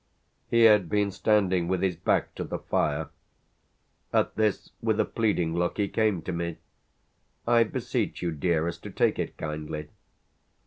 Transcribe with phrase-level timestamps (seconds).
[0.49, 3.09] He had been standing with his back to the fire;
[4.11, 6.57] at this, with a pleading look, he came to me.
[7.45, 9.89] "I beseech you, dearest, to take it kindly."